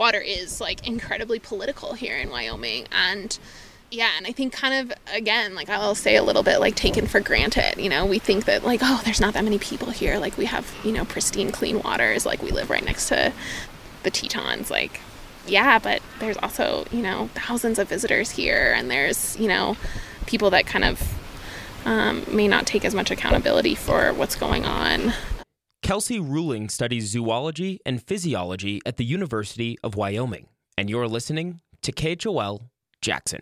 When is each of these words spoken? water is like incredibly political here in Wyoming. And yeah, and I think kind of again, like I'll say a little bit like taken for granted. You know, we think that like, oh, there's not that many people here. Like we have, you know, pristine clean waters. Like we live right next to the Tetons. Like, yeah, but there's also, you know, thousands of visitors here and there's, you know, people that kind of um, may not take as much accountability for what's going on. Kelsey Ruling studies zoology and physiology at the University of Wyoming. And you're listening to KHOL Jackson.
water 0.00 0.18
is 0.18 0.60
like 0.62 0.88
incredibly 0.88 1.38
political 1.38 1.92
here 1.92 2.16
in 2.16 2.30
Wyoming. 2.30 2.86
And 2.90 3.38
yeah, 3.90 4.10
and 4.16 4.26
I 4.26 4.32
think 4.32 4.52
kind 4.52 4.90
of 4.90 4.96
again, 5.14 5.54
like 5.54 5.68
I'll 5.68 5.94
say 5.94 6.16
a 6.16 6.22
little 6.22 6.42
bit 6.42 6.58
like 6.58 6.74
taken 6.74 7.06
for 7.06 7.20
granted. 7.20 7.76
You 7.76 7.90
know, 7.90 8.06
we 8.06 8.18
think 8.18 8.46
that 8.46 8.64
like, 8.64 8.80
oh, 8.82 9.02
there's 9.04 9.20
not 9.20 9.34
that 9.34 9.44
many 9.44 9.58
people 9.58 9.90
here. 9.90 10.18
Like 10.18 10.38
we 10.38 10.46
have, 10.46 10.74
you 10.82 10.90
know, 10.90 11.04
pristine 11.04 11.52
clean 11.52 11.82
waters. 11.82 12.24
Like 12.24 12.42
we 12.42 12.50
live 12.50 12.70
right 12.70 12.84
next 12.84 13.08
to 13.08 13.32
the 14.02 14.10
Tetons. 14.10 14.70
Like, 14.70 15.00
yeah, 15.46 15.78
but 15.78 16.00
there's 16.18 16.38
also, 16.38 16.86
you 16.90 17.02
know, 17.02 17.28
thousands 17.34 17.78
of 17.78 17.88
visitors 17.88 18.30
here 18.30 18.72
and 18.74 18.90
there's, 18.90 19.38
you 19.38 19.48
know, 19.48 19.76
people 20.26 20.50
that 20.50 20.66
kind 20.66 20.84
of 20.84 21.14
um, 21.84 22.24
may 22.28 22.48
not 22.48 22.66
take 22.66 22.84
as 22.84 22.94
much 22.94 23.10
accountability 23.10 23.74
for 23.74 24.14
what's 24.14 24.36
going 24.36 24.64
on. 24.64 25.12
Kelsey 25.90 26.20
Ruling 26.20 26.68
studies 26.68 27.10
zoology 27.10 27.80
and 27.84 28.00
physiology 28.00 28.80
at 28.86 28.96
the 28.96 29.04
University 29.04 29.76
of 29.82 29.96
Wyoming. 29.96 30.46
And 30.78 30.88
you're 30.88 31.08
listening 31.08 31.62
to 31.82 31.90
KHOL 31.90 32.70
Jackson. 33.02 33.40